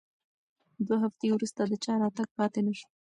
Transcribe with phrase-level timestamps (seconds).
[0.85, 2.87] دوه هفتې وروسته د چا راتګ پاتې نه شو.